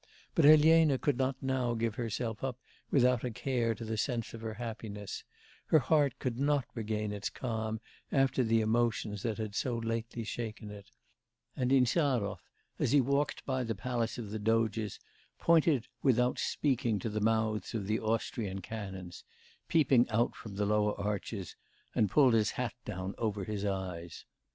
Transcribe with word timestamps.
But 0.33 0.47
Elena 0.47 0.97
could 0.97 1.19
not 1.19 1.35
now 1.43 1.75
give 1.75 1.93
herself 1.93 2.43
up 2.43 2.57
without 2.89 3.23
a 3.23 3.29
care 3.29 3.75
to 3.75 3.85
the 3.85 3.97
sense 3.97 4.33
of 4.33 4.41
her 4.41 4.55
happiness; 4.55 5.23
her 5.67 5.77
heart 5.77 6.17
could 6.17 6.39
not 6.39 6.65
regain 6.73 7.13
its 7.13 7.29
calm 7.29 7.79
after 8.11 8.43
the 8.43 8.61
emotions 8.61 9.21
that 9.21 9.37
had 9.37 9.53
so 9.53 9.77
lately 9.77 10.23
shaken 10.23 10.71
it; 10.71 10.89
and 11.55 11.71
Insarov, 11.71 12.39
as 12.79 12.93
he 12.93 12.99
walked 12.99 13.45
by 13.45 13.63
the 13.63 13.75
palace 13.75 14.17
of 14.17 14.31
the 14.31 14.39
Doges, 14.39 14.99
pointed 15.37 15.87
without 16.01 16.39
speaking 16.39 16.97
to 16.97 17.07
the 17.09 17.21
mouths 17.21 17.75
of 17.75 17.85
the 17.85 17.99
Austrian 17.99 18.59
cannons, 18.59 19.23
peeping 19.67 20.09
out 20.09 20.33
from 20.35 20.55
the 20.55 20.65
lower 20.65 20.99
arches, 20.99 21.55
and 21.93 22.09
pulled 22.09 22.33
his 22.33 22.49
hat 22.57 22.73
down 22.85 23.13
over 23.19 23.43
his 23.43 23.65
eyes. 23.65 24.25